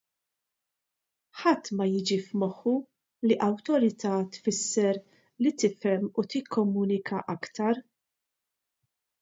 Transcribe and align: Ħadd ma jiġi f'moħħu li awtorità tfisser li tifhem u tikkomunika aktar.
Ħadd 1.41 1.69
ma 1.79 1.85
jiġi 1.91 2.17
f'moħħu 2.29 2.73
li 3.29 3.37
awtorità 3.49 4.15
tfisser 4.37 5.01
li 5.45 5.55
tifhem 5.65 6.11
u 6.23 6.27
tikkomunika 6.37 7.25
aktar. 7.39 7.85